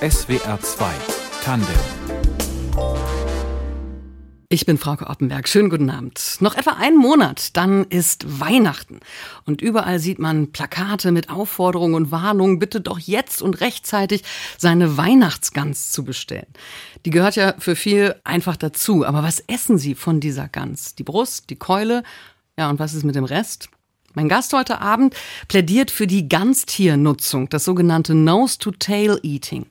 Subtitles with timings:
[0.00, 0.92] SWR 2
[1.42, 1.68] Tandem
[4.52, 5.48] ich bin Frauke Oppenberg.
[5.48, 6.38] Schönen guten Abend.
[6.40, 8.98] Noch etwa einen Monat, dann ist Weihnachten.
[9.44, 14.24] Und überall sieht man Plakate mit Aufforderungen und Warnungen, bitte doch jetzt und rechtzeitig
[14.58, 16.48] seine Weihnachtsgans zu bestellen.
[17.04, 19.06] Die gehört ja für viel einfach dazu.
[19.06, 20.96] Aber was essen Sie von dieser Gans?
[20.96, 22.02] Die Brust, die Keule?
[22.58, 23.68] Ja, und was ist mit dem Rest?
[24.12, 25.14] Mein Gast heute Abend
[25.46, 29.66] plädiert für die Ganztiernutzung, das sogenannte Nose-to-Tail-Eating.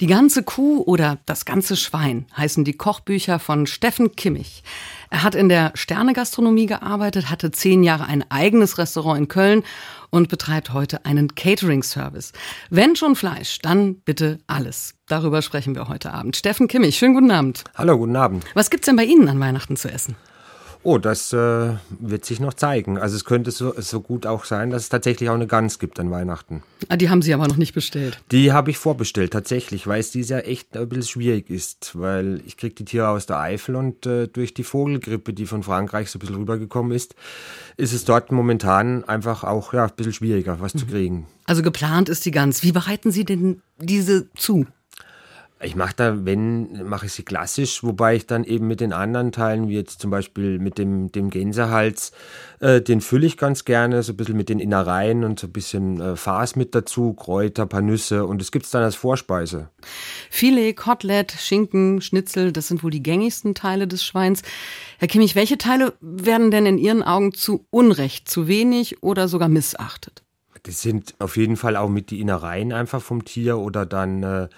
[0.00, 4.64] Die ganze Kuh oder das ganze Schwein heißen die Kochbücher von Steffen Kimmich.
[5.10, 9.62] Er hat in der Sternegastronomie gearbeitet, hatte zehn Jahre ein eigenes Restaurant in Köln
[10.10, 12.32] und betreibt heute einen Catering-Service.
[12.70, 14.96] Wenn schon Fleisch, dann bitte alles.
[15.06, 16.36] Darüber sprechen wir heute Abend.
[16.36, 17.62] Steffen Kimmich, schönen guten Abend.
[17.76, 18.44] Hallo, guten Abend.
[18.54, 20.16] Was gibt's denn bei Ihnen an Weihnachten zu essen?
[20.84, 22.98] Oh, das äh, wird sich noch zeigen.
[22.98, 25.98] Also es könnte so, so gut auch sein, dass es tatsächlich auch eine Gans gibt
[25.98, 26.62] an Weihnachten.
[26.90, 28.20] Ah, die haben Sie aber noch nicht bestellt.
[28.30, 32.42] Die habe ich vorbestellt, tatsächlich, weil es dieses Jahr echt ein bisschen schwierig ist, weil
[32.44, 36.10] ich kriege die Tiere aus der Eifel und äh, durch die Vogelgrippe, die von Frankreich
[36.10, 37.14] so ein bisschen rübergekommen ist,
[37.78, 40.78] ist es dort momentan einfach auch ja, ein bisschen schwieriger, was mhm.
[40.80, 41.26] zu kriegen.
[41.46, 42.62] Also geplant ist die Gans.
[42.62, 44.66] Wie bereiten Sie denn diese zu?
[45.64, 49.32] Ich mache da, wenn, mache ich sie klassisch, wobei ich dann eben mit den anderen
[49.32, 52.12] Teilen, wie jetzt zum Beispiel mit dem, dem Gänsehals,
[52.60, 55.52] äh, den fülle ich ganz gerne, so ein bisschen mit den Innereien und so ein
[55.52, 59.70] bisschen äh, Farce mit dazu, Kräuter, paar Nüsse und das gibt es dann als Vorspeise.
[60.28, 64.42] Filet, Kotelett, Schinken, Schnitzel, das sind wohl die gängigsten Teile des Schweins.
[64.98, 69.48] Herr Kimmich, welche Teile werden denn in Ihren Augen zu Unrecht, zu wenig oder sogar
[69.48, 70.22] missachtet?
[70.64, 74.48] Das sind auf jeden Fall auch mit die Innereien einfach vom Tier oder dann äh,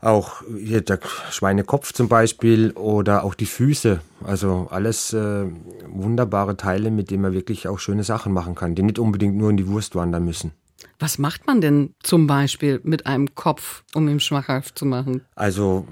[0.00, 4.00] auch hier der Schweinekopf zum Beispiel oder auch die Füße.
[4.24, 5.46] Also alles äh,
[5.88, 9.50] wunderbare Teile, mit denen man wirklich auch schöne Sachen machen kann, die nicht unbedingt nur
[9.50, 10.52] in die Wurst wandern müssen.
[11.00, 15.22] Was macht man denn zum Beispiel mit einem Kopf, um ihn schmackhaft zu machen?
[15.34, 15.86] Also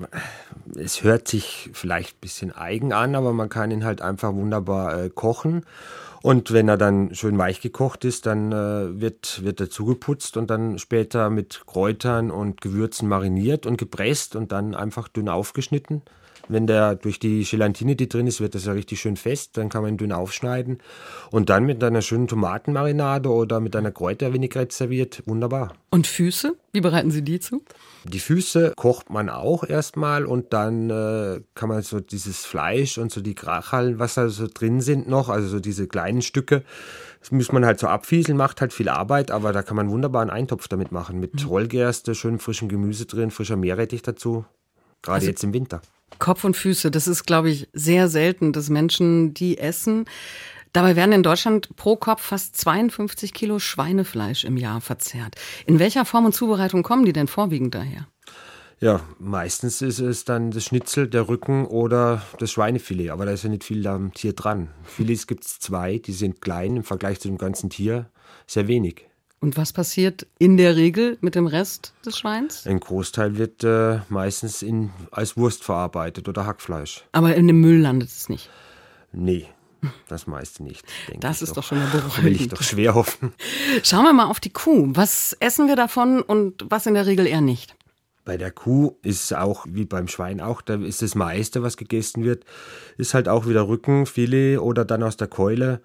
[0.74, 5.04] es hört sich vielleicht ein bisschen eigen an, aber man kann ihn halt einfach wunderbar
[5.04, 5.64] äh, kochen.
[6.26, 10.50] Und wenn er dann schön weich gekocht ist, dann äh, wird, wird er zugeputzt und
[10.50, 16.02] dann später mit Kräutern und Gewürzen mariniert und gepresst und dann einfach dünn aufgeschnitten.
[16.48, 19.56] Wenn der durch die Gelatine, die drin ist, wird das ja richtig schön fest.
[19.56, 20.78] Dann kann man ihn dünn aufschneiden
[21.30, 25.22] und dann mit einer schönen Tomatenmarinade oder mit einer Kräutervinaigrette serviert.
[25.26, 25.74] Wunderbar.
[25.90, 26.56] Und Füße?
[26.72, 27.62] Wie bereiten Sie die zu?
[28.04, 33.10] Die Füße kocht man auch erstmal und dann äh, kann man so dieses Fleisch und
[33.10, 36.62] so die Krachallen, was da so drin sind noch, also so diese kleinen Stücke,
[37.20, 40.22] das muss man halt so abfieseln, macht halt viel Arbeit, aber da kann man wunderbar
[40.22, 41.18] einen Eintopf damit machen.
[41.18, 41.48] Mit mhm.
[41.48, 44.44] Rollgerste, schön frischem Gemüse drin, frischer Meerrettich dazu.
[45.02, 45.82] Gerade also, jetzt im Winter.
[46.18, 50.06] Kopf und Füße, das ist, glaube ich, sehr selten, dass Menschen die essen.
[50.72, 55.36] Dabei werden in Deutschland pro Kopf fast 52 Kilo Schweinefleisch im Jahr verzehrt.
[55.66, 58.06] In welcher Form und Zubereitung kommen die denn vorwiegend daher?
[58.78, 63.44] Ja, meistens ist es dann das Schnitzel, der Rücken oder das Schweinefilet, aber da ist
[63.44, 64.68] ja nicht viel am Tier dran.
[64.84, 68.10] Filets gibt es zwei, die sind klein im Vergleich zu dem ganzen Tier,
[68.46, 69.06] sehr wenig.
[69.40, 72.66] Und was passiert in der Regel mit dem Rest des Schweins?
[72.66, 77.04] Ein Großteil wird äh, meistens in, als Wurst verarbeitet oder Hackfleisch.
[77.12, 78.48] Aber in dem Müll landet es nicht?
[79.12, 79.46] Nee,
[80.08, 80.84] das meiste nicht.
[81.20, 81.56] Das ist doch.
[81.56, 82.16] doch schon mal beruhigend.
[82.24, 83.32] Will ich doch schwer hoffen.
[83.82, 84.88] Schauen wir mal auf die Kuh.
[84.94, 87.76] Was essen wir davon und was in der Regel eher nicht?
[88.24, 91.76] Bei der Kuh ist es auch, wie beim Schwein auch, da ist das meiste, was
[91.76, 92.44] gegessen wird,
[92.96, 95.80] ist halt auch wieder Rücken, Filet oder dann aus der Keule.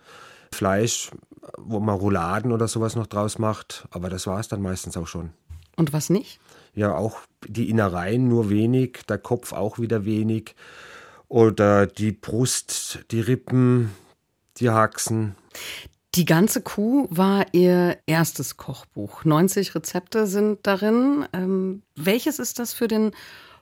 [0.52, 1.12] Fleisch,
[1.58, 3.88] wo man Rouladen oder sowas noch draus macht.
[3.92, 5.32] Aber das war es dann meistens auch schon.
[5.76, 6.40] Und was nicht?
[6.74, 10.56] Ja, auch die Innereien nur wenig, der Kopf auch wieder wenig.
[11.28, 13.92] Oder die Brust, die Rippen,
[14.58, 15.36] die Haxen.
[16.16, 19.24] Die ganze Kuh war Ihr erstes Kochbuch.
[19.24, 21.26] 90 Rezepte sind darin.
[21.32, 23.12] Ähm, welches ist das für den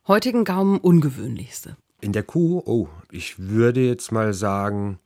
[0.07, 1.77] heutigen Gaumen ungewöhnlichste?
[2.01, 4.99] In der Kuh, oh, ich würde jetzt mal sagen,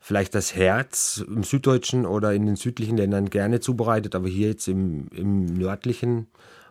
[0.00, 4.66] vielleicht das Herz im süddeutschen oder in den südlichen Ländern gerne zubereitet, aber hier jetzt
[4.66, 6.26] im, im nördlichen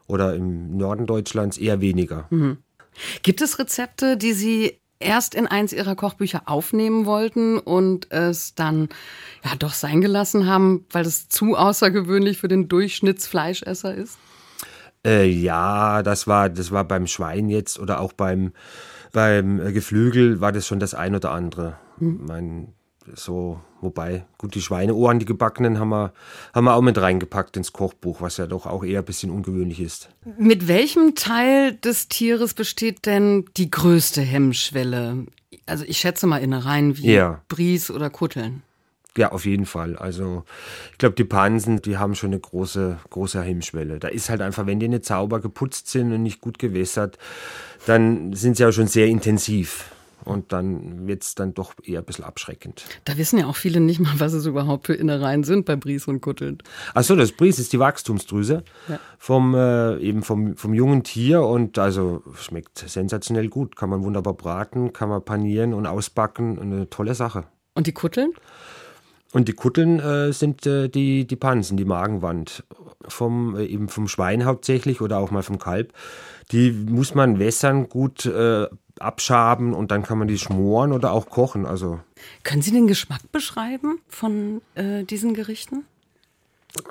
[0.07, 2.25] oder im Norden Deutschlands eher weniger.
[2.31, 2.57] Mhm.
[3.21, 8.89] Gibt es Rezepte, die Sie erst in eins Ihrer Kochbücher aufnehmen wollten und es dann
[9.45, 14.17] ja doch sein gelassen haben, weil es zu außergewöhnlich für den Durchschnittsfleischesser ist?
[15.05, 18.51] Äh, ja, das war, das war beim Schwein jetzt oder auch beim,
[19.13, 21.77] beim Geflügel war das schon das ein oder andere.
[21.99, 22.19] Mhm.
[22.27, 22.73] Mein,
[23.15, 26.13] so, wobei, gut, die Schweineohren, die gebackenen, haben wir,
[26.53, 29.79] haben wir auch mit reingepackt ins Kochbuch, was ja doch auch eher ein bisschen ungewöhnlich
[29.79, 30.09] ist.
[30.37, 35.25] Mit welchem Teil des Tieres besteht denn die größte Hemmschwelle?
[35.65, 37.41] Also ich schätze mal Innereien wie ja.
[37.47, 38.63] Bries oder Kutteln.
[39.17, 39.97] Ja, auf jeden Fall.
[39.97, 40.43] Also
[40.91, 43.99] ich glaube, die Pansen, die haben schon eine große, große Hemmschwelle.
[43.99, 47.17] Da ist halt einfach, wenn die nicht sauber geputzt sind und nicht gut gewässert,
[47.85, 49.91] dann sind sie auch schon sehr intensiv.
[50.25, 52.85] Und dann wird es dann doch eher ein bisschen abschreckend.
[53.05, 56.07] Da wissen ja auch viele nicht mal, was es überhaupt für Innereien sind bei Bries
[56.07, 56.59] und Kutteln.
[56.93, 58.99] Achso, das Bries ist die Wachstumsdrüse ja.
[59.17, 63.75] vom, äh, eben vom, vom jungen Tier und also schmeckt sensationell gut.
[63.75, 66.59] Kann man wunderbar braten, kann man panieren und ausbacken.
[66.59, 67.45] Eine tolle Sache.
[67.73, 68.33] Und die Kutteln?
[69.31, 72.63] Und die Kutteln äh, sind äh, die, die Pansen, die Magenwand.
[73.07, 75.93] Vom, äh, eben vom Schwein hauptsächlich oder auch mal vom Kalb.
[76.51, 78.67] Die muss man wässern, gut äh,
[79.01, 81.65] abschaben und dann kann man die schmoren oder auch kochen.
[81.65, 81.99] Also
[82.43, 85.85] Können Sie den Geschmack beschreiben von äh, diesen Gerichten?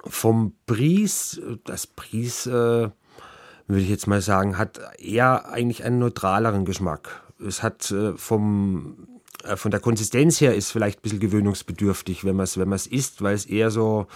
[0.07, 6.65] Vom Bries, das Bries, äh, würde ich jetzt mal sagen, hat eher eigentlich einen neutraleren
[6.65, 7.23] Geschmack.
[7.47, 8.97] Es hat äh, vom
[9.45, 13.23] äh, von der Konsistenz her ist vielleicht ein bisschen gewöhnungsbedürftig, wenn man es wenn isst,
[13.23, 14.07] weil es eher so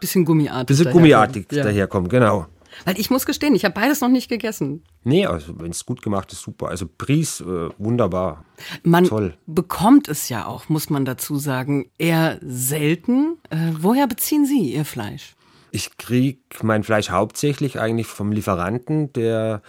[0.00, 1.64] bisschen gummiartig bisschen gummiartig ja.
[1.64, 2.46] daherkommt, genau.
[2.84, 4.84] Weil ich muss gestehen, ich habe beides noch nicht gegessen.
[5.04, 6.68] Nee, also wenn es gut gemacht ist, super.
[6.68, 8.44] Also Pries, äh, wunderbar.
[8.82, 9.34] Man Toll.
[9.46, 13.38] bekommt es ja auch, muss man dazu sagen, eher selten.
[13.50, 15.34] Äh, woher beziehen Sie Ihr Fleisch?
[15.70, 19.62] Ich kriege mein Fleisch hauptsächlich eigentlich vom Lieferanten, der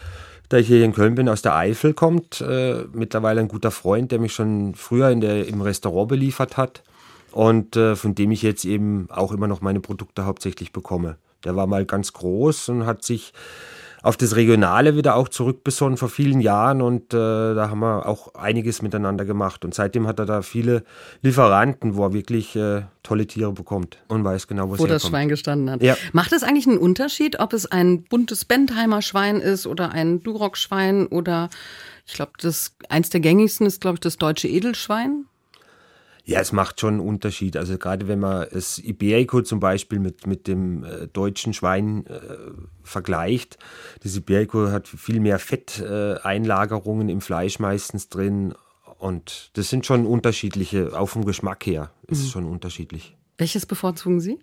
[0.50, 2.42] da ich hier in Köln bin, aus der Eifel kommt.
[2.42, 6.83] Äh, mittlerweile ein guter Freund, der mich schon früher in der, im Restaurant beliefert hat
[7.31, 11.18] und äh, von dem ich jetzt eben auch immer noch meine Produkte hauptsächlich bekomme.
[11.44, 13.34] Der war mal ganz groß und hat sich
[14.04, 18.36] auf das Regionale wieder auch zurückbesonnen vor vielen Jahren und äh, da haben wir auch
[18.36, 19.66] einiges miteinander gemacht.
[19.66, 20.84] Und seitdem hat er da viele
[21.24, 25.30] Lieferanten, wo er wirklich äh, tolle Tiere bekommt und weiß genau, wo, wo das Schwein
[25.30, 25.81] gestanden hat.
[25.81, 25.98] Ja.
[26.13, 31.07] Macht es eigentlich einen Unterschied, ob es ein buntes Bentheimer Schwein ist oder ein Duroc-Schwein
[31.07, 31.50] oder
[32.06, 35.25] ich glaube, das eins der gängigsten ist, glaube ich, das deutsche Edelschwein?
[36.28, 37.56] Ja, es macht schon einen Unterschied.
[37.56, 42.20] Also gerade wenn man das Iberico zum Beispiel mit, mit dem äh, deutschen Schwein äh,
[42.84, 43.58] vergleicht.
[44.04, 48.54] Das Iberico hat viel mehr Fetteinlagerungen im Fleisch meistens drin.
[48.98, 52.32] Und das sind schon unterschiedliche, auch vom Geschmack her ist es mhm.
[52.32, 53.16] schon unterschiedlich.
[53.38, 54.38] Welches bevorzugen Sie?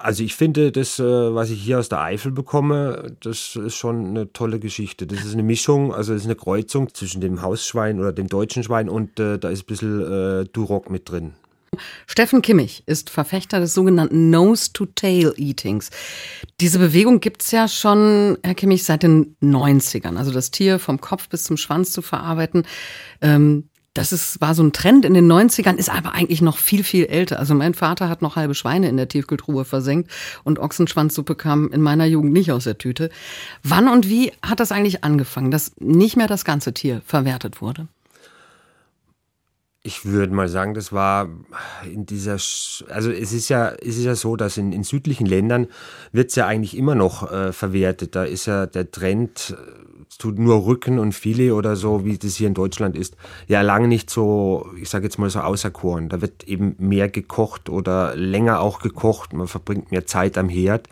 [0.00, 4.08] Also ich finde, das, äh, was ich hier aus der Eifel bekomme, das ist schon
[4.08, 5.06] eine tolle Geschichte.
[5.06, 8.62] Das ist eine Mischung, also es ist eine Kreuzung zwischen dem Hausschwein oder dem deutschen
[8.62, 11.34] Schwein und äh, da ist ein bisschen äh, Duroc mit drin.
[12.06, 15.90] Steffen Kimmich ist Verfechter des sogenannten Nose-to-Tail-Eatings.
[16.60, 20.16] Diese Bewegung gibt's ja schon, Herr Kimmich, seit den 90ern.
[20.16, 22.64] Also das Tier vom Kopf bis zum Schwanz zu verarbeiten.
[23.20, 23.68] Ähm,
[23.98, 27.06] das ist, war so ein Trend in den 90ern, ist aber eigentlich noch viel, viel
[27.06, 27.40] älter.
[27.40, 30.10] Also mein Vater hat noch halbe Schweine in der Tiefkühltruhe versenkt
[30.44, 33.10] und Ochsenschwanzsuppe kam in meiner Jugend nicht aus der Tüte.
[33.64, 37.88] Wann und wie hat das eigentlich angefangen, dass nicht mehr das ganze Tier verwertet wurde?
[39.82, 41.28] Ich würde mal sagen, das war
[41.84, 45.68] in dieser, also es ist ja, es ist ja so, dass in, in südlichen Ländern
[46.12, 48.16] wird es ja eigentlich immer noch äh, verwertet.
[48.16, 49.56] Da ist ja der Trend
[50.18, 53.16] tut nur Rücken und Filet oder so, wie das hier in Deutschland ist,
[53.46, 56.08] ja lange nicht so, ich sage jetzt mal so auserkoren.
[56.08, 59.32] Da wird eben mehr gekocht oder länger auch gekocht.
[59.32, 60.88] Man verbringt mehr Zeit am Herd.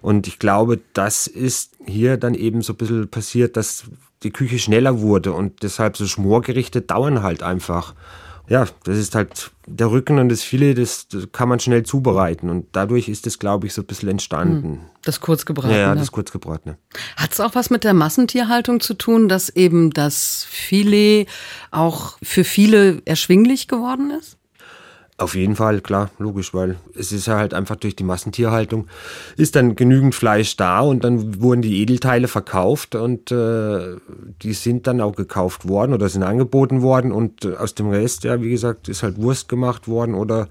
[0.00, 3.84] Und ich glaube, das ist hier dann eben so ein bisschen passiert, dass
[4.22, 7.94] die Küche schneller wurde und deshalb so Schmorgerichte dauern halt einfach
[8.48, 12.48] ja, das ist halt der Rücken und das Filet, das, das kann man schnell zubereiten
[12.48, 14.62] und dadurch ist das, glaube ich, so ein bisschen entstanden.
[14.62, 15.78] Hm, das kurzgebratene.
[15.78, 16.78] Ja, das kurzgebratene.
[17.16, 21.26] Hat es auch was mit der Massentierhaltung zu tun, dass eben das Filet
[21.70, 24.38] auch für viele erschwinglich geworden ist?
[25.20, 28.86] Auf jeden Fall, klar, logisch, weil es ist ja halt einfach durch die Massentierhaltung
[29.36, 33.96] ist dann genügend Fleisch da und dann wurden die Edelteile verkauft und äh,
[34.42, 38.22] die sind dann auch gekauft worden oder sind angeboten worden und äh, aus dem Rest,
[38.22, 40.46] ja, wie gesagt, ist halt Wurst gemacht worden oder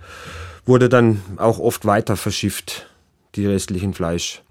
[0.66, 2.88] wurde dann auch oft weiter verschifft,
[3.36, 4.42] die restlichen Fleisch.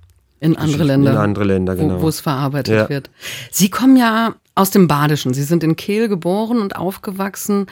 [0.40, 1.10] In andere Länder.
[1.10, 2.00] In andere Länder, genau.
[2.00, 2.88] Wo es verarbeitet ja.
[2.88, 3.10] wird.
[3.50, 5.34] Sie kommen ja aus dem Badischen.
[5.34, 7.66] Sie sind in Kehl geboren und aufgewachsen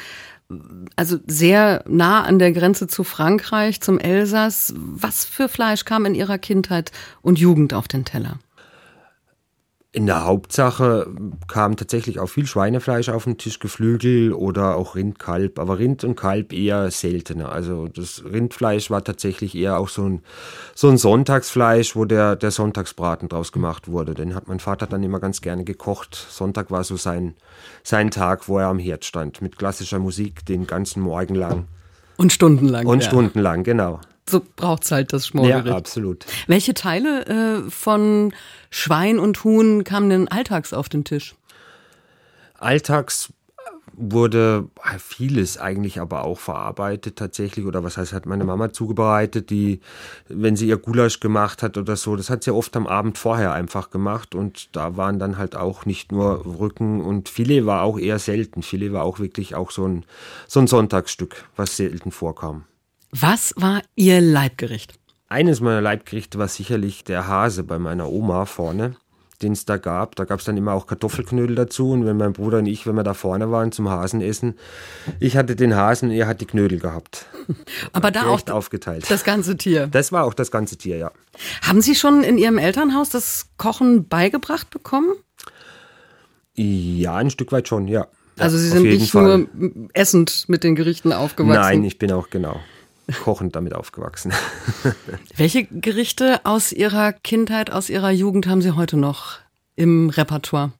[0.97, 4.75] also sehr nah an der Grenze zu Frankreich, zum Elsass.
[4.77, 6.93] Was für Fleisch kam in Ihrer Kindheit
[7.23, 8.39] und Jugend auf den Teller?
[9.95, 11.07] In der Hauptsache
[11.47, 16.03] kam tatsächlich auch viel Schweinefleisch auf den Tisch, Geflügel oder auch Rind, Kalb, aber Rind
[16.03, 17.53] und Kalb eher seltener.
[17.53, 20.23] Also das Rindfleisch war tatsächlich eher auch so ein,
[20.75, 24.15] so ein Sonntagsfleisch, wo der, der Sonntagsbraten draus gemacht wurde.
[24.15, 26.17] Den hat mein Vater dann immer ganz gerne gekocht.
[26.29, 27.35] Sonntag war so sein,
[27.85, 31.69] sein Tag, wo er am Herd stand, mit klassischer Musik den ganzen Morgen lang.
[32.17, 32.85] Und stundenlang.
[32.85, 33.09] Und ja.
[33.09, 35.67] stundenlang, genau so braucht's halt das Schmorgericht.
[35.67, 36.27] Ja, absolut.
[36.47, 37.27] Welche Teile
[37.67, 38.33] äh, von
[38.71, 41.35] Schwein und Huhn kamen denn alltags auf den Tisch?
[42.59, 43.33] Alltags
[43.97, 47.67] wurde vieles eigentlich aber auch verarbeitet tatsächlich.
[47.67, 49.81] Oder was heißt, hat meine Mama zubereitet, die,
[50.29, 53.53] wenn sie ihr Gulasch gemacht hat oder so, das hat sie oft am Abend vorher
[53.53, 54.35] einfach gemacht.
[54.35, 58.63] Und da waren dann halt auch nicht nur Rücken und Filet war auch eher selten.
[58.63, 60.05] Filet war auch wirklich auch so ein,
[60.49, 62.65] so ein Sonntagsstück, was selten vorkam.
[63.17, 64.99] Was war Ihr Leibgericht?
[65.29, 68.97] Eines meiner Leibgerichte war sicherlich der Hase bei meiner Oma vorne
[69.43, 70.17] den es da gab.
[70.17, 71.91] Da gab es dann immer auch Kartoffelknödel dazu.
[71.91, 74.55] Und wenn mein Bruder und ich, wenn wir da vorne waren zum Hasenessen,
[75.21, 77.27] ich hatte den Hasen, er hat die Knödel gehabt.
[77.93, 79.11] Aber da auch aufgeteilt.
[79.11, 79.89] das ganze Tier.
[79.89, 81.13] Das war auch das ganze Tier, ja.
[81.63, 85.13] Haben Sie schon in Ihrem Elternhaus das Kochen beigebracht bekommen?
[86.55, 88.07] Ja, ein Stück weit schon, ja.
[88.39, 89.47] Also Sie sind nicht Fall.
[89.57, 91.61] nur essend mit den Gerichten aufgewachsen?
[91.61, 92.61] Nein, ich bin auch genau
[93.23, 94.33] kochend damit aufgewachsen.
[95.37, 99.39] Welche Gerichte aus Ihrer Kindheit, aus Ihrer Jugend haben Sie heute noch
[99.77, 100.73] im Repertoire?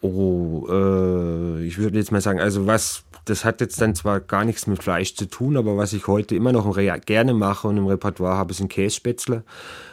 [0.00, 4.44] Oh, äh, ich würde jetzt mal sagen, also was, das hat jetzt dann zwar gar
[4.44, 6.76] nichts mit Fleisch zu tun, aber was ich heute immer noch
[7.06, 9.44] gerne mache und im Repertoire habe, sind Kässpätzle.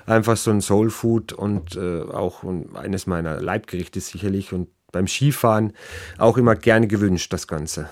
[0.05, 5.71] Einfach so ein Soulfood und äh, auch eines meiner Leibgerichte sicherlich und beim Skifahren
[6.17, 7.89] auch immer gerne gewünscht, das Ganze.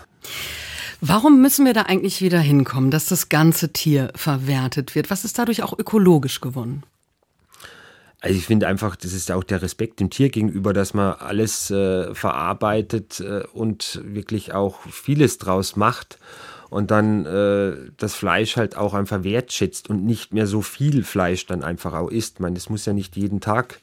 [1.01, 5.09] Warum müssen wir da eigentlich wieder hinkommen, dass das ganze Tier verwertet wird?
[5.09, 6.83] Was ist dadurch auch ökologisch gewonnen?
[8.21, 11.71] Also ich finde einfach, das ist auch der Respekt dem Tier gegenüber, dass man alles
[11.71, 16.19] äh, verarbeitet äh, und wirklich auch vieles draus macht
[16.69, 21.45] und dann äh, das Fleisch halt auch einfach wertschätzt und nicht mehr so viel Fleisch
[21.45, 22.35] dann einfach auch isst.
[22.35, 23.79] Ich meine, es muss ja nicht jeden Tag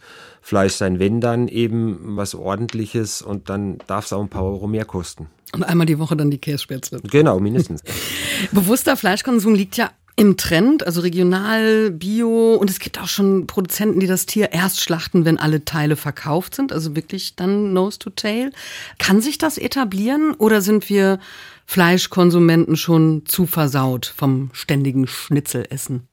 [0.47, 4.69] Fleisch sein, wenn dann eben was ordentliches und dann darf es auch ein paar Euro
[4.69, 5.27] mehr kosten.
[5.53, 7.01] Und einmal die Woche dann die Kässpätzle.
[7.03, 7.83] Genau, mindestens.
[8.53, 13.99] Bewusster Fleischkonsum liegt ja im Trend, also regional, bio und es gibt auch schon Produzenten,
[13.99, 18.11] die das Tier erst schlachten, wenn alle Teile verkauft sind, also wirklich dann Nose to
[18.11, 18.53] Tail.
[19.01, 21.19] Kann sich das etablieren oder sind wir
[21.67, 26.07] Fleischkonsumenten schon zu versaut vom ständigen Schnitzelessen?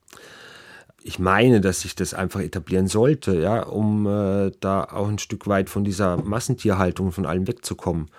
[1.04, 5.48] Ich meine, dass sich das einfach etablieren sollte, ja, um äh, da auch ein Stück
[5.48, 8.10] weit von dieser Massentierhaltung von allem wegzukommen,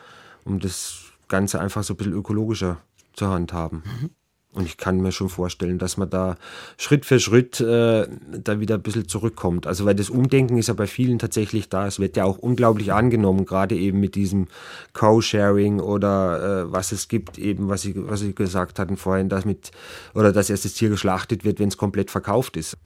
[0.44, 2.78] um das Ganze einfach so ein bisschen ökologischer
[3.14, 3.82] zu handhaben.
[3.84, 4.10] Mhm.
[4.54, 6.36] Und ich kann mir schon vorstellen, dass man da
[6.78, 9.66] Schritt für Schritt äh, da wieder ein bisschen zurückkommt.
[9.66, 11.86] Also weil das Umdenken ist ja bei vielen tatsächlich da.
[11.88, 14.46] Es wird ja auch unglaublich angenommen, gerade eben mit diesem
[14.92, 19.44] Co-Sharing oder äh, was es gibt, eben was Sie, was Sie gesagt hatten vorhin, dass
[19.44, 19.72] mit
[20.14, 22.76] oder dass erst das Tier geschlachtet wird, wenn es komplett verkauft ist.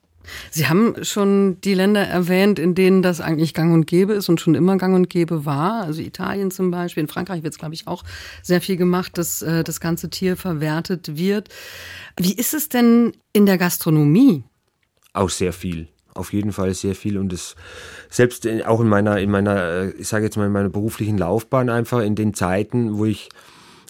[0.50, 4.40] Sie haben schon die Länder erwähnt, in denen das eigentlich gang und gäbe ist und
[4.40, 5.82] schon immer gang und gäbe war.
[5.82, 7.02] Also Italien zum Beispiel.
[7.02, 8.04] In Frankreich wird es, glaube ich, auch
[8.42, 11.48] sehr viel gemacht, dass äh, das ganze Tier verwertet wird.
[12.18, 14.44] Wie ist es denn in der Gastronomie?
[15.12, 17.54] Auch sehr viel auf jeden Fall sehr viel und es
[18.10, 21.70] selbst auch in meiner in meiner äh, ich sage jetzt mal in meiner beruflichen Laufbahn
[21.70, 23.28] einfach in den Zeiten, wo ich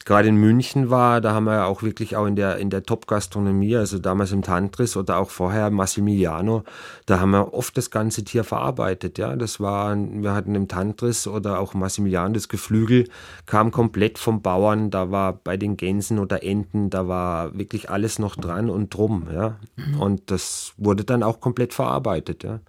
[0.08, 2.82] gerade in München war, da haben wir ja auch wirklich auch in der, in der
[2.82, 6.64] Top-Gastronomie, also damals im Tantris oder auch vorher Massimiliano,
[7.04, 9.18] da haben wir oft das ganze Tier verarbeitet.
[9.18, 13.06] Ja, das war, wir hatten im Tantris oder auch Massimiliano das Geflügel,
[13.44, 18.18] kam komplett vom Bauern, da war bei den Gänsen oder Enten, da war wirklich alles
[18.18, 19.26] noch dran und drum.
[19.30, 20.00] Ja, mhm.
[20.00, 22.44] und das wurde dann auch komplett verarbeitet.
[22.44, 22.60] Ja.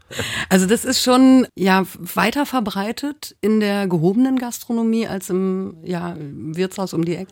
[0.50, 6.94] Also das ist schon ja weiter verbreitet in der gehobenen Gastronomie als im ja, Wirtshaus
[6.94, 7.29] um die Ecke.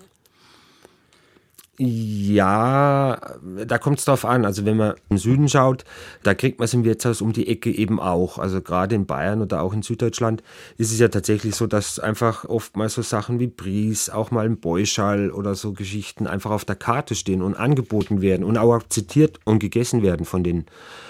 [1.80, 3.36] Ja,
[3.68, 4.46] da kommt es drauf an.
[4.46, 5.84] Also wenn man im Süden schaut,
[6.24, 8.40] da kriegt man es im Wirtshaus um die Ecke eben auch.
[8.40, 10.42] Also gerade in Bayern oder auch in Süddeutschland
[10.78, 14.60] ist es ja tatsächlich so, dass einfach oftmals so Sachen wie Bries, auch mal ein
[14.60, 19.40] Beuschall oder so Geschichten einfach auf der Karte stehen und angeboten werden und auch akzeptiert
[19.44, 20.66] und gegessen werden von den,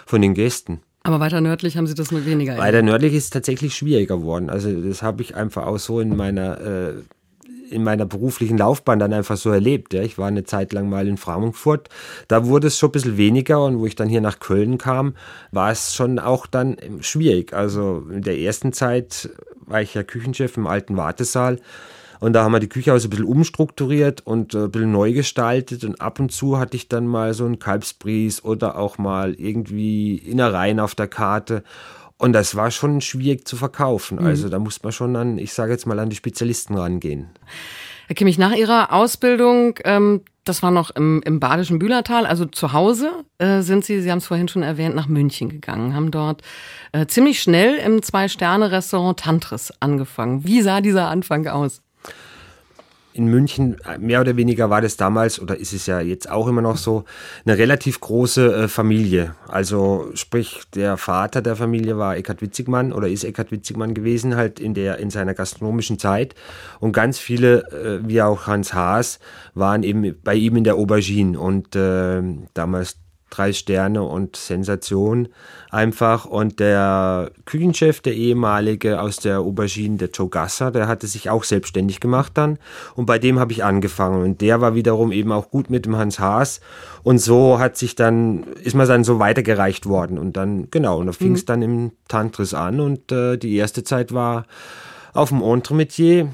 [0.06, 0.82] von den Gästen.
[1.04, 2.58] Aber weiter nördlich haben Sie das nur weniger.
[2.58, 4.50] Weiter nördlich ist es tatsächlich schwieriger geworden.
[4.50, 6.94] Also das habe ich einfach auch so in meiner äh,
[7.70, 9.94] in meiner beruflichen Laufbahn dann einfach so erlebt.
[9.94, 10.02] Ja.
[10.02, 11.90] Ich war eine Zeit lang mal in Frankfurt,
[12.28, 15.16] da wurde es schon ein bisschen weniger und wo ich dann hier nach Köln kam,
[15.52, 17.54] war es schon auch dann schwierig.
[17.54, 19.30] Also in der ersten Zeit
[19.66, 21.60] war ich ja Küchenchef im alten Wartesaal
[22.20, 24.92] und da haben wir die Küche auch so ein bisschen umstrukturiert und äh, ein bisschen
[24.92, 25.84] neu gestaltet.
[25.84, 30.18] Und ab und zu hatte ich dann mal so einen Kalbsbries oder auch mal irgendwie
[30.18, 31.64] Innereien auf der Karte.
[32.18, 34.20] Und das war schon schwierig zu verkaufen.
[34.20, 34.26] Mhm.
[34.26, 37.30] Also da muss man schon an, ich sage jetzt mal, an die Spezialisten rangehen.
[38.08, 42.72] Herr Kimmich, nach Ihrer Ausbildung, ähm, das war noch im, im badischen Bühlertal, also zu
[42.72, 46.42] Hause, äh, sind Sie, Sie haben es vorhin schon erwähnt, nach München gegangen, haben dort
[46.94, 50.46] äh, ziemlich schnell im Zwei-Sterne-Restaurant Tantris angefangen.
[50.46, 51.82] Wie sah dieser Anfang aus?
[53.18, 56.62] In München, mehr oder weniger war das damals, oder ist es ja jetzt auch immer
[56.62, 57.04] noch so,
[57.46, 59.36] eine relativ große äh, Familie.
[59.48, 64.60] Also sprich, der Vater der Familie war Eckhard Witzigmann oder ist Eckhard Witzigmann gewesen, halt
[64.60, 66.36] in, der, in seiner gastronomischen Zeit.
[66.80, 69.20] Und ganz viele, äh, wie auch Hans Haas,
[69.56, 71.40] waren eben bei ihm in der Aubergine.
[71.40, 72.22] Und äh,
[72.54, 72.98] damals
[73.30, 75.28] drei Sterne und Sensation
[75.70, 76.26] einfach.
[76.26, 81.44] Und der Küchenchef, der ehemalige aus der Aubergine, der Joe Gasser, der hatte sich auch
[81.44, 82.58] selbstständig gemacht dann.
[82.96, 84.24] Und bei dem habe ich angefangen.
[84.24, 86.62] Und der war wiederum eben auch gut mit dem Hans Haas.
[87.04, 90.18] Und so hat sich dann, ist man dann so weitergereicht worden.
[90.18, 91.48] Und dann, genau, und da fing es mhm.
[91.48, 92.80] dann im Tantris an.
[92.80, 94.46] Und äh, die erste Zeit war
[95.14, 96.30] auf dem Entremetier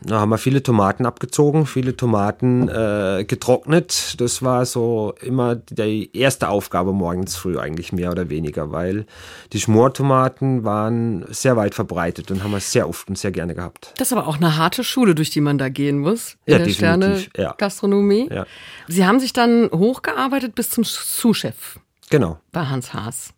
[0.00, 4.14] da haben wir viele Tomaten abgezogen, viele Tomaten äh, getrocknet.
[4.20, 9.06] Das war so immer die erste Aufgabe morgens früh eigentlich mehr oder weniger, weil
[9.52, 13.92] die Schmortomaten waren sehr weit verbreitet und haben wir sehr oft und sehr gerne gehabt.
[13.98, 16.58] Das ist aber auch eine harte Schule, durch die man da gehen muss in ja,
[16.58, 17.54] der Sterne ja.
[17.58, 18.28] Gastronomie.
[18.30, 18.46] Ja.
[18.88, 21.78] Sie haben sich dann hochgearbeitet bis zum Sous-Chef.
[22.10, 22.38] Genau.
[22.50, 23.34] Bei Hans Haas.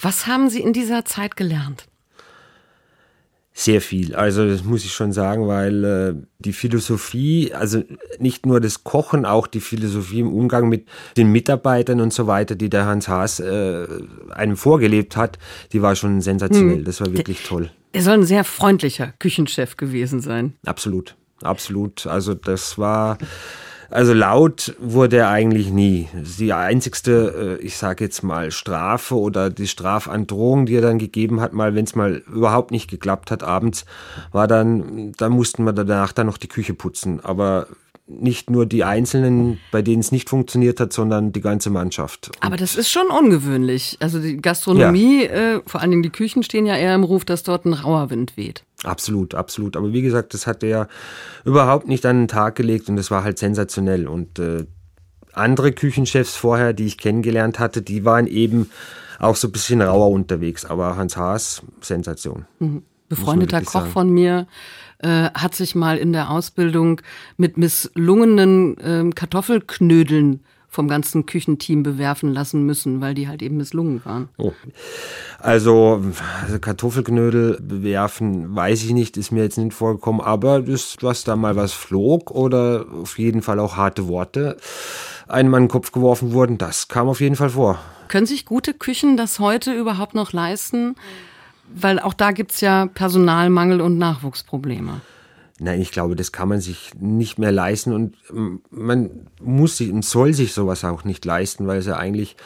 [0.00, 1.88] Was haben Sie in dieser Zeit gelernt?
[3.58, 4.14] Sehr viel.
[4.14, 7.82] Also das muss ich schon sagen, weil äh, die Philosophie, also
[8.20, 10.86] nicht nur das Kochen, auch die Philosophie im Umgang mit
[11.16, 13.88] den Mitarbeitern und so weiter, die der Hans Haas äh,
[14.30, 15.40] einem vorgelebt hat,
[15.72, 16.76] die war schon sensationell.
[16.76, 16.84] Hm.
[16.84, 17.68] Das war wirklich toll.
[17.92, 20.54] Er soll ein sehr freundlicher Küchenchef gewesen sein.
[20.64, 22.06] Absolut, absolut.
[22.06, 23.18] Also das war
[23.90, 26.08] also laut wurde er eigentlich nie.
[26.38, 31.40] Die einzigste, äh, ich sage jetzt mal, Strafe oder die Strafandrohung, die er dann gegeben
[31.40, 33.84] hat, mal wenn es mal überhaupt nicht geklappt hat abends,
[34.32, 37.20] war dann, da mussten wir danach dann noch die Küche putzen.
[37.24, 37.66] Aber
[38.06, 42.30] nicht nur die Einzelnen, bei denen es nicht funktioniert hat, sondern die ganze Mannschaft.
[42.40, 43.98] Aber das ist schon ungewöhnlich.
[44.00, 45.56] Also die Gastronomie, ja.
[45.56, 48.10] äh, vor allen Dingen die Küchen stehen ja eher im Ruf, dass dort ein rauer
[48.10, 48.64] Wind weht.
[48.84, 49.76] Absolut, absolut.
[49.76, 50.88] Aber wie gesagt, das hat er
[51.44, 54.06] überhaupt nicht an den Tag gelegt und das war halt sensationell.
[54.06, 54.66] Und äh,
[55.32, 58.70] andere Küchenchefs vorher, die ich kennengelernt hatte, die waren eben
[59.18, 60.64] auch so ein bisschen rauer unterwegs.
[60.64, 62.46] Aber Hans Haas, Sensation.
[62.60, 62.82] Mhm.
[63.08, 63.90] Befreundeter Koch sagen.
[63.90, 64.46] von mir
[64.98, 67.00] äh, hat sich mal in der Ausbildung
[67.38, 74.04] mit misslungenen äh, Kartoffelknödeln vom ganzen Küchenteam bewerfen lassen müssen, weil die halt eben misslungen
[74.04, 74.28] waren.
[74.36, 74.52] Oh.
[75.38, 76.02] Also,
[76.42, 81.36] also Kartoffelknödel bewerfen, weiß ich nicht, ist mir jetzt nicht vorgekommen, aber das, was da
[81.36, 84.58] mal was flog oder auf jeden Fall auch harte Worte
[85.26, 87.78] einem an den Kopf geworfen wurden, das kam auf jeden Fall vor.
[88.08, 90.96] Können sich gute Küchen das heute überhaupt noch leisten?
[91.74, 95.02] Weil auch da gibt's ja Personalmangel und Nachwuchsprobleme.
[95.60, 98.16] Nein, ich glaube, das kann man sich nicht mehr leisten und
[98.70, 102.36] man muss sich und soll sich sowas auch nicht leisten, weil es ja eigentlich,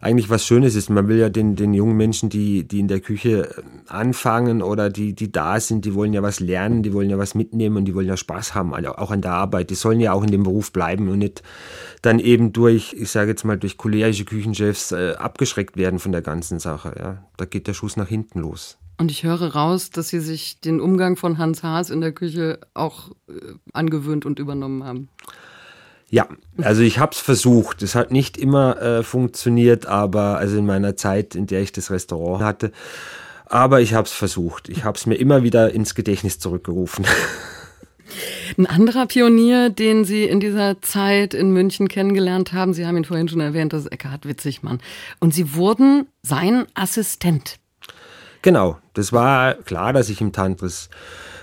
[0.00, 0.88] eigentlich was Schönes ist.
[0.88, 5.14] Man will ja den, den jungen Menschen, die, die in der Küche anfangen oder die,
[5.14, 7.94] die da sind, die wollen ja was lernen, die wollen ja was mitnehmen und die
[7.96, 9.70] wollen ja Spaß haben, also auch an der Arbeit.
[9.70, 11.42] Die sollen ja auch in dem Beruf bleiben und nicht
[12.02, 16.22] dann eben durch, ich sage jetzt mal, durch cholerische Küchenchefs äh, abgeschreckt werden von der
[16.22, 16.94] ganzen Sache.
[16.96, 17.24] Ja.
[17.36, 18.78] Da geht der Schuss nach hinten los.
[19.00, 22.60] Und ich höre raus, dass Sie sich den Umgang von Hans Haas in der Küche
[22.74, 23.32] auch äh,
[23.72, 25.08] angewöhnt und übernommen haben.
[26.10, 27.80] Ja, also ich habe es versucht.
[27.80, 31.90] Es hat nicht immer äh, funktioniert, aber also in meiner Zeit, in der ich das
[31.90, 32.72] Restaurant hatte,
[33.46, 34.68] aber ich habe es versucht.
[34.68, 37.06] Ich habe es mir immer wieder ins Gedächtnis zurückgerufen.
[38.58, 43.06] Ein anderer Pionier, den Sie in dieser Zeit in München kennengelernt haben, Sie haben ihn
[43.06, 44.78] vorhin schon erwähnt, das ist Eckhard Witzigmann.
[45.20, 47.59] Und Sie wurden sein Assistent.
[48.42, 50.88] Genau, das war klar, dass ich im Tantris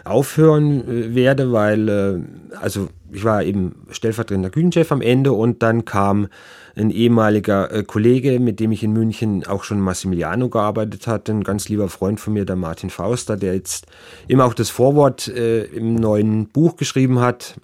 [0.07, 5.85] aufhören äh, werde, weil, äh, also ich war eben stellvertretender Küchenchef am Ende und dann
[5.85, 6.27] kam
[6.75, 11.43] ein ehemaliger äh, Kollege, mit dem ich in München auch schon Massimiliano gearbeitet hatte, ein
[11.43, 13.87] ganz lieber Freund von mir, der Martin Fauster, der jetzt
[14.27, 17.55] immer auch das Vorwort im neuen Buch geschrieben hat.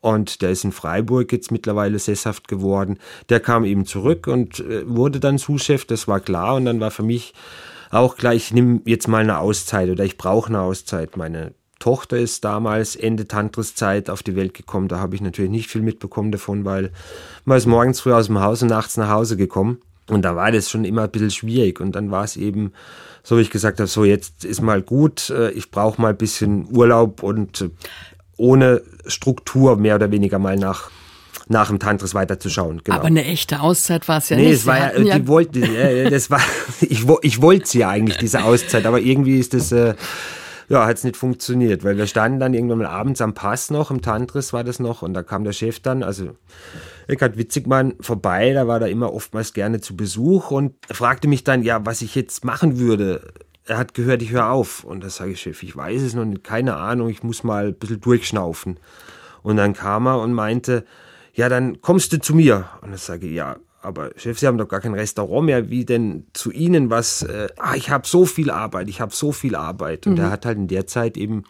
[0.00, 2.98] Und der ist in Freiburg jetzt mittlerweile sesshaft geworden.
[3.28, 6.56] Der kam eben zurück und wurde dann Zuschef, das war klar.
[6.56, 7.34] Und dann war für mich
[7.92, 11.16] auch gleich, ich nehme jetzt mal eine Auszeit oder ich brauche eine Auszeit.
[11.16, 14.88] Meine Tochter ist damals Ende Tantris-Zeit auf die Welt gekommen.
[14.88, 16.90] Da habe ich natürlich nicht viel mitbekommen davon, weil
[17.44, 19.78] man ist morgens früh aus dem Haus und nachts nach Hause gekommen.
[20.08, 21.80] Und da war das schon immer ein bisschen schwierig.
[21.80, 22.72] Und dann war es eben,
[23.22, 26.16] so wie ich gesagt habe, so jetzt ist mal gut, äh, ich brauche mal ein
[26.16, 27.70] bisschen Urlaub und äh,
[28.38, 30.90] ohne Struktur mehr oder weniger mal nach
[31.48, 32.82] nach dem Tantris weiterzuschauen.
[32.84, 32.96] Genau.
[32.96, 34.50] Aber eine echte Auszeit war es ja nee, nicht.
[34.50, 36.40] Nee, es war ja, ja, die wollte, äh, das war,
[36.80, 39.94] ich, ich wollte sie ja eigentlich, diese Auszeit, aber irgendwie ist das, äh,
[40.68, 43.90] ja, hat es nicht funktioniert, weil wir standen dann irgendwann mal abends am Pass noch,
[43.90, 46.30] im Tantris war das noch, und da kam der Chef dann, also
[47.08, 51.62] Eckhard Witzigmann vorbei, da war da immer oftmals gerne zu Besuch und fragte mich dann,
[51.62, 53.32] ja, was ich jetzt machen würde.
[53.66, 54.82] Er hat gehört, ich höre auf.
[54.82, 57.68] Und da sage ich, Chef, ich weiß es noch nicht, keine Ahnung, ich muss mal
[57.68, 58.78] ein bisschen durchschnaufen.
[59.42, 60.84] Und dann kam er und meinte,
[61.34, 62.68] ja, dann kommst du zu mir.
[62.82, 65.70] Und ich sage, ja, aber Chef, Sie haben doch gar kein Restaurant mehr.
[65.70, 67.22] Wie denn zu Ihnen was?
[67.22, 70.06] Äh, ah, ich habe so viel Arbeit, ich habe so viel Arbeit.
[70.06, 70.20] Und mhm.
[70.20, 71.44] er hat halt in der Zeit eben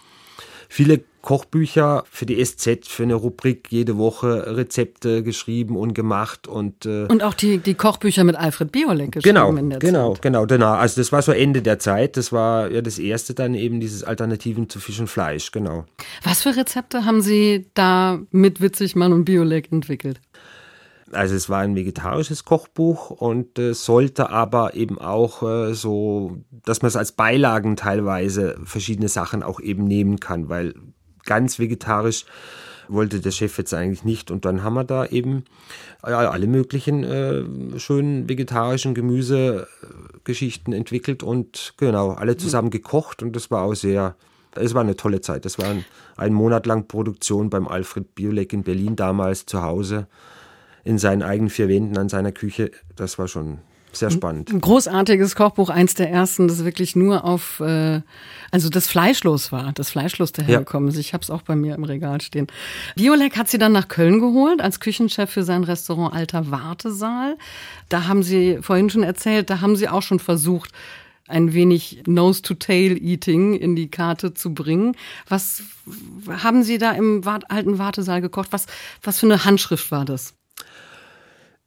[0.72, 6.87] viele Kochbücher für die SZ, für eine Rubrik jede Woche Rezepte geschrieben und gemacht und
[6.87, 10.22] äh, und auch die, die Kochbücher mit Alfred Biolek geschrieben genau, in der genau, Zeit.
[10.22, 12.16] Genau, genau, Also das war so Ende der Zeit.
[12.16, 15.85] Das war ja das erste dann eben dieses Alternativen zu Fisch und Fleisch, genau.
[16.24, 20.20] Was für Rezepte haben Sie da mit Witzigmann und Biolek entwickelt?
[21.12, 26.83] Also es war ein vegetarisches Kochbuch und äh, sollte aber eben auch äh, so, dass
[26.83, 30.75] man es als Beilagen teilweise verschiedene Sachen auch eben nehmen kann, weil
[31.25, 32.25] ganz vegetarisch
[32.88, 34.31] wollte der Chef jetzt eigentlich nicht.
[34.31, 35.44] Und dann haben wir da eben
[36.07, 43.51] ja, alle möglichen äh, schönen vegetarischen Gemüsegeschichten entwickelt und genau, alle zusammen gekocht und das
[43.51, 44.16] war auch sehr,
[44.55, 45.44] es war eine tolle Zeit.
[45.44, 45.85] Das war ein,
[46.16, 50.07] ein Monat lang Produktion beim Alfred Biolek in Berlin damals zu Hause
[50.84, 52.70] in seinen eigenen vier Wänden an seiner Küche.
[52.96, 53.58] Das war schon
[53.92, 54.50] sehr spannend.
[54.50, 58.00] Ein großartiges Kochbuch, eins der ersten, das wirklich nur auf, äh,
[58.50, 60.94] also das fleischlos war, das fleischlos dahergekommen ist.
[60.94, 61.00] Ja.
[61.00, 62.46] Ich habe es auch bei mir im Regal stehen.
[62.96, 67.36] Biolek hat sie dann nach Köln geholt als Küchenchef für sein Restaurant Alter Wartesaal.
[67.88, 70.70] Da haben Sie vorhin schon erzählt, da haben Sie auch schon versucht,
[71.28, 74.96] ein wenig Nose-to-Tail-Eating in die Karte zu bringen.
[75.28, 75.62] Was
[76.28, 78.48] haben Sie da im alten Wartesaal gekocht?
[78.50, 78.66] Was,
[79.02, 80.34] was für eine Handschrift war das?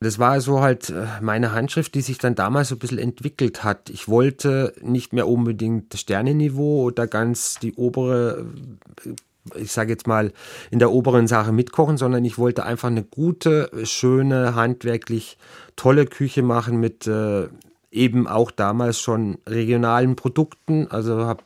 [0.02, 3.64] Das war so halt äh, meine Handschrift, die sich dann damals so ein bisschen entwickelt
[3.64, 3.90] hat.
[3.90, 8.46] Ich wollte nicht mehr unbedingt das Sternenniveau oder ganz die obere,
[9.06, 10.34] äh, ich sage jetzt mal,
[10.70, 15.38] in der oberen Sache mitkochen, sondern ich wollte einfach eine gute, schöne, handwerklich
[15.76, 17.48] tolle Küche machen mit äh,
[17.96, 20.88] eben auch damals schon regionalen Produkten.
[20.90, 21.44] Also hab,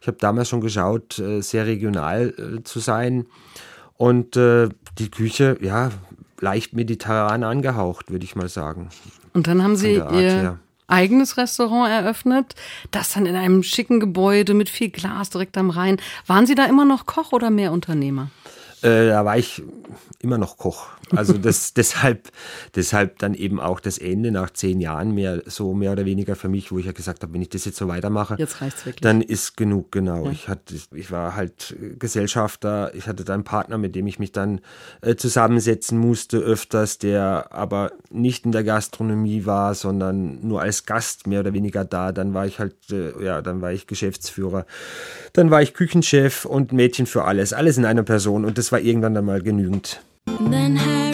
[0.00, 3.26] ich habe damals schon geschaut, äh, sehr regional äh, zu sein.
[3.94, 4.68] Und äh,
[4.98, 5.90] die Küche, ja,
[6.42, 8.90] leicht mediterran angehaucht, würde ich mal sagen.
[9.32, 10.58] Und dann haben Sie Art, Ihr ja.
[10.88, 12.54] eigenes Restaurant eröffnet,
[12.90, 15.98] das dann in einem schicken Gebäude mit viel Glas direkt am Rhein.
[16.26, 18.28] Waren Sie da immer noch Koch oder mehr Unternehmer?
[18.82, 19.62] Äh, da war ich
[20.20, 20.88] immer noch Koch.
[21.14, 22.30] Also das, deshalb,
[22.74, 26.48] deshalb dann eben auch das Ende nach zehn Jahren mehr so mehr oder weniger für
[26.48, 28.56] mich, wo ich ja gesagt habe, wenn ich das jetzt so weitermache, jetzt
[29.00, 30.26] dann ist genug, genau.
[30.26, 30.30] Ja.
[30.32, 34.32] Ich hatte, ich war halt Gesellschafter, ich hatte dann einen Partner, mit dem ich mich
[34.32, 34.60] dann
[35.00, 41.26] äh, zusammensetzen musste öfters, der aber nicht in der Gastronomie war, sondern nur als Gast
[41.26, 42.12] mehr oder weniger da.
[42.12, 44.66] Dann war ich halt, äh, ja, dann war ich Geschäftsführer,
[45.32, 48.80] dann war ich Küchenchef und Mädchen für alles, alles in einer Person und das war
[48.80, 50.00] irgendwann dann mal genügend.
[50.50, 51.11] Then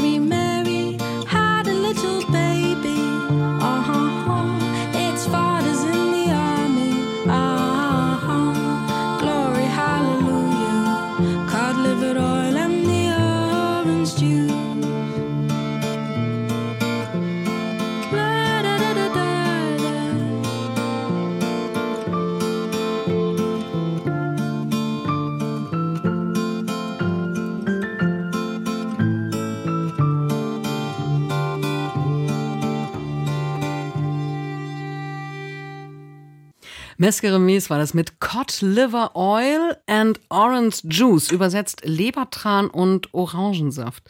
[37.08, 44.04] Harry Mesqueremes war das mit Cod Liver Oil and Orange Juice, übersetzt Lebertran und Orangensaft.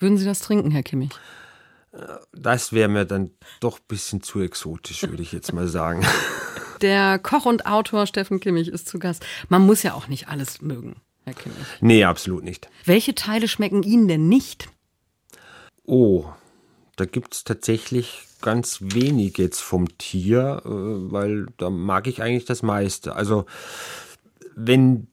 [0.00, 1.10] Würden Sie das trinken, Herr Kimmich?
[2.32, 6.04] Das wäre mir dann doch ein bisschen zu exotisch, würde ich jetzt mal sagen.
[6.80, 9.24] Der Koch und Autor Steffen Kimmich ist zu Gast.
[9.48, 11.58] Man muss ja auch nicht alles mögen, Herr Kimmich.
[11.80, 12.68] Nee, absolut nicht.
[12.84, 14.68] Welche Teile schmecken Ihnen denn nicht?
[15.84, 16.24] Oh,
[16.96, 22.44] da gibt es tatsächlich ganz wenig jetzt vom Tier, äh, weil da mag ich eigentlich
[22.44, 23.14] das meiste.
[23.14, 23.46] Also
[24.56, 25.06] wenn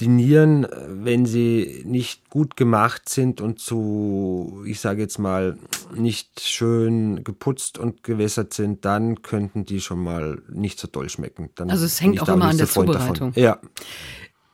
[0.00, 5.58] die Nieren, wenn sie nicht gut gemacht sind und zu, ich sage jetzt mal,
[5.94, 11.50] nicht schön geputzt und gewässert sind, dann könnten die schon mal nicht so doll schmecken.
[11.54, 13.32] Dann also es hängt auch immer an der Zubereitung.
[13.32, 13.42] Davon.
[13.42, 13.58] Ja.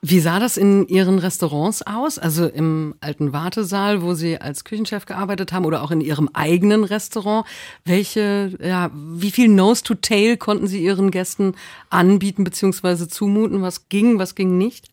[0.09, 2.21] Wie sah das in Ihren Restaurants aus?
[2.21, 6.85] Also im alten Wartesaal, wo Sie als Küchenchef gearbeitet haben oder auch in Ihrem eigenen
[6.85, 7.45] Restaurant?
[7.85, 11.57] Welche, ja, wie viel Nose to Tail konnten Sie Ihren Gästen
[11.91, 13.09] anbieten bzw.
[13.09, 13.63] zumuten?
[13.63, 14.91] Was ging, was ging nicht?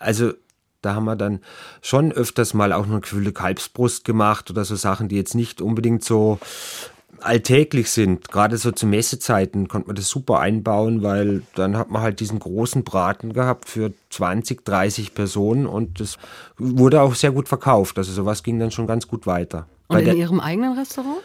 [0.00, 0.32] Also
[0.82, 1.38] da haben wir dann
[1.80, 6.02] schon öfters mal auch eine gefüllte Kalbsbrust gemacht oder so Sachen, die jetzt nicht unbedingt
[6.02, 6.40] so
[7.20, 8.30] alltäglich sind.
[8.30, 12.38] Gerade so zu Messezeiten konnte man das super einbauen, weil dann hat man halt diesen
[12.38, 16.18] großen Braten gehabt für 20, 30 Personen und das
[16.58, 17.98] wurde auch sehr gut verkauft.
[17.98, 19.66] Also sowas ging dann schon ganz gut weiter.
[19.88, 21.18] Und Bei in Ihrem eigenen Restaurant?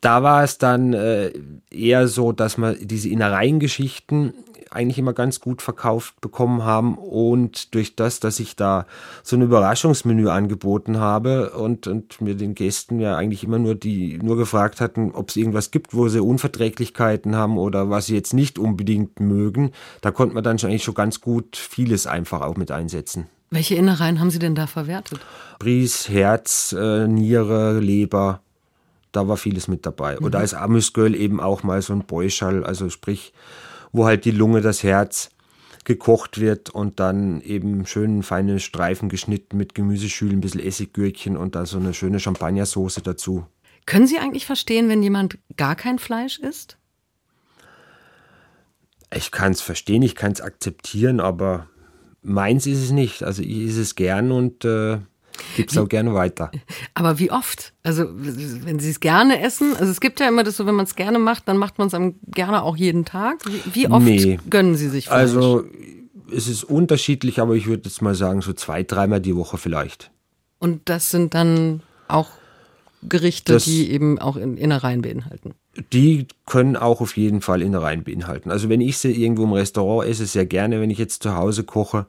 [0.00, 1.32] Da war es dann äh,
[1.70, 4.32] eher so, dass man diese Innereiengeschichten
[4.70, 8.86] eigentlich immer ganz gut verkauft bekommen haben und durch das, dass ich da
[9.22, 14.18] so ein Überraschungsmenü angeboten habe und, und mir den Gästen ja eigentlich immer nur die
[14.22, 18.34] nur gefragt hatten, ob es irgendwas gibt, wo sie Unverträglichkeiten haben oder was sie jetzt
[18.34, 22.56] nicht unbedingt mögen, da konnte man dann schon eigentlich schon ganz gut vieles einfach auch
[22.56, 23.26] mit einsetzen.
[23.50, 25.20] Welche Innereien haben Sie denn da verwertet?
[25.58, 28.42] Bries, Herz, äh, Niere, Leber,
[29.12, 30.16] da war vieles mit dabei.
[30.18, 30.26] Mhm.
[30.26, 33.32] Oder als Amüsgöl eben auch mal so ein Beuschall, also sprich,
[33.92, 35.30] wo halt die Lunge, das Herz
[35.84, 41.54] gekocht wird und dann eben schön feine Streifen geschnitten mit Gemüseschülen, ein bisschen Essiggürkchen und
[41.54, 43.46] dann so eine schöne Champagnersoße dazu.
[43.86, 46.76] Können Sie eigentlich verstehen, wenn jemand gar kein Fleisch isst?
[49.14, 51.68] Ich kann es verstehen, ich kann es akzeptieren, aber
[52.20, 53.22] meins ist es nicht.
[53.22, 54.98] Also ich esse es gern und äh,
[55.56, 56.50] gebe es auch gerne weiter.
[56.94, 57.72] Aber wie oft?
[57.82, 60.84] Also wenn Sie es gerne essen, also es gibt ja immer das so, wenn man
[60.84, 61.96] es gerne macht, dann macht man es
[62.34, 63.44] gerne auch jeden Tag.
[63.46, 64.38] Wie, wie oft nee.
[64.48, 65.18] gönnen Sie sich Fleisch?
[65.18, 65.64] Also
[66.34, 70.10] es ist unterschiedlich, aber ich würde jetzt mal sagen so zwei, dreimal die Woche vielleicht.
[70.58, 72.28] Und das sind dann auch
[73.02, 75.54] Gerichte, das, die eben auch Innereien beinhalten
[75.92, 78.50] die können auch auf jeden Fall Innereien beinhalten.
[78.50, 81.62] Also wenn ich sie irgendwo im Restaurant esse, sehr gerne, wenn ich jetzt zu Hause
[81.62, 82.06] koche,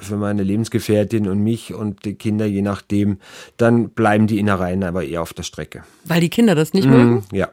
[0.00, 3.18] für meine Lebensgefährtin und mich und die Kinder, je nachdem,
[3.56, 5.84] dann bleiben die Innereien aber eher auf der Strecke.
[6.04, 7.24] Weil die Kinder das nicht mmh, mögen?
[7.32, 7.48] Ja.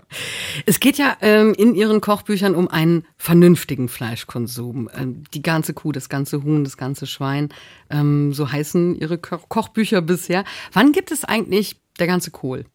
[0.65, 4.89] Es geht ja ähm, in Ihren Kochbüchern um einen vernünftigen Fleischkonsum.
[4.97, 7.49] Ähm, die ganze Kuh, das ganze Huhn, das ganze Schwein,
[7.89, 10.43] ähm, so heißen Ihre Ko Kochbücher bisher.
[10.73, 12.65] Wann gibt es eigentlich der ganze Kohl?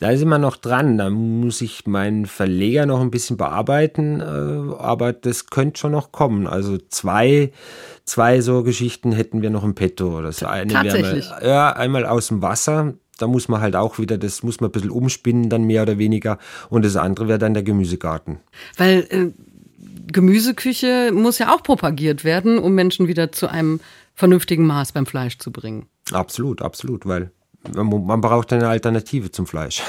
[0.00, 0.98] Da ist immer noch dran.
[0.98, 6.12] Da muss ich meinen Verleger noch ein bisschen bearbeiten, äh, aber das könnte schon noch
[6.12, 6.46] kommen.
[6.46, 7.52] Also zwei,
[8.04, 10.22] zwei so Geschichten hätten wir noch im Petto.
[10.22, 11.28] Das eine Tatsächlich?
[11.30, 12.94] Mal, ja, einmal aus dem Wasser.
[13.18, 15.98] Da muss man halt auch wieder, das muss man ein bisschen umspinnen, dann mehr oder
[15.98, 16.38] weniger.
[16.68, 18.40] Und das andere wäre dann der Gemüsegarten.
[18.76, 19.30] Weil äh,
[20.12, 23.80] Gemüseküche muss ja auch propagiert werden, um Menschen wieder zu einem
[24.14, 25.86] vernünftigen Maß beim Fleisch zu bringen.
[26.12, 27.30] Absolut, absolut, weil
[27.72, 29.82] man braucht eine Alternative zum Fleisch.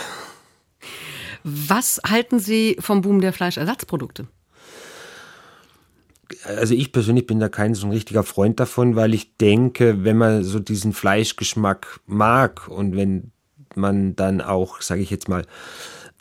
[1.43, 4.27] Was halten Sie vom Boom der Fleischersatzprodukte?
[6.43, 10.17] Also ich persönlich bin da kein so ein richtiger Freund davon, weil ich denke, wenn
[10.17, 13.31] man so diesen Fleischgeschmack mag und wenn
[13.75, 15.45] man dann auch, sage ich jetzt mal,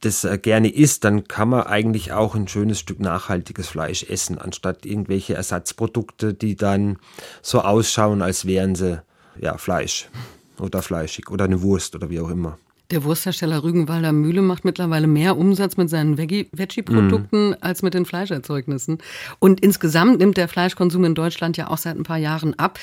[0.02, 4.84] das gerne isst, dann kann man eigentlich auch ein schönes Stück nachhaltiges Fleisch essen, anstatt
[4.84, 6.98] irgendwelche Ersatzprodukte, die dann
[7.40, 9.02] so ausschauen, als wären sie
[9.40, 10.10] ja Fleisch
[10.58, 12.58] oder fleischig oder eine Wurst oder wie auch immer.
[12.90, 17.56] Der Wursthersteller Rügenwalder Mühle macht mittlerweile mehr Umsatz mit seinen Veggie-Produkten mm.
[17.60, 18.98] als mit den Fleischerzeugnissen.
[19.38, 22.78] Und insgesamt nimmt der Fleischkonsum in Deutschland ja auch seit ein paar Jahren ab.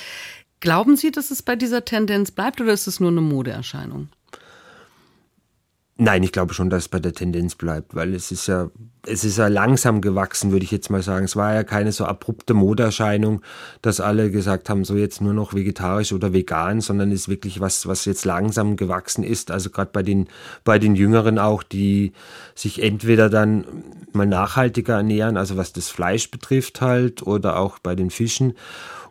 [0.60, 4.10] Glauben Sie, dass es bei dieser Tendenz bleibt oder ist es nur eine Modeerscheinung?
[6.04, 8.72] Nein, ich glaube schon, dass es bei der Tendenz bleibt, weil es ist ja,
[9.06, 11.26] es ist ja langsam gewachsen, würde ich jetzt mal sagen.
[11.26, 13.44] Es war ja keine so abrupte Modeerscheinung,
[13.84, 17.60] dass alle gesagt haben, so jetzt nur noch vegetarisch oder vegan, sondern es ist wirklich
[17.60, 19.52] was, was jetzt langsam gewachsen ist.
[19.52, 20.28] Also gerade bei den,
[20.64, 22.14] bei den Jüngeren auch, die
[22.56, 23.66] sich entweder dann
[24.12, 28.54] mal nachhaltiger ernähren, also was das Fleisch betrifft halt, oder auch bei den Fischen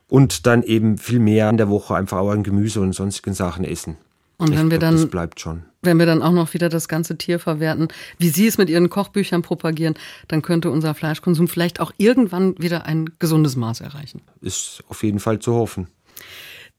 [0.08, 3.64] und dann eben viel mehr in der Woche einfach auch an Gemüse und sonstigen Sachen
[3.64, 3.96] essen.
[4.38, 5.69] Und wenn wir glaub, dann, das bleibt schon.
[5.82, 7.88] Wenn wir dann auch noch wieder das ganze Tier verwerten,
[8.18, 9.94] wie Sie es mit Ihren Kochbüchern propagieren,
[10.28, 14.20] dann könnte unser Fleischkonsum vielleicht auch irgendwann wieder ein gesundes Maß erreichen.
[14.42, 15.88] Ist auf jeden Fall zu hoffen.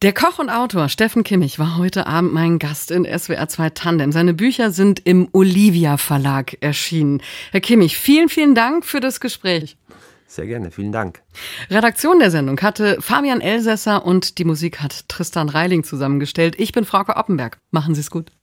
[0.04, 4.12] Der Koch und Autor Steffen Kimmich war heute Abend mein Gast in SWR 2 Tandem.
[4.12, 7.22] Seine Bücher sind im Olivia Verlag erschienen.
[7.52, 9.78] Herr Kimmich, vielen, vielen Dank für das Gespräch.
[10.26, 11.22] Sehr gerne, vielen Dank.
[11.70, 16.56] Redaktion der Sendung hatte Fabian Elsässer und die Musik hat Tristan Reiling zusammengestellt.
[16.58, 17.60] Ich bin Frauke Oppenberg.
[17.70, 18.32] Machen Sie es gut.